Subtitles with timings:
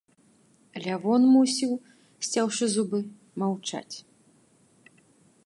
[0.85, 1.71] Лявон мусіў,
[2.29, 2.99] сцяўшы зубы,
[3.45, 3.95] маўчаць.